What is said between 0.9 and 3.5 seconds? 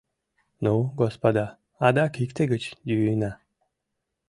господа, адак икте гыч йӱына.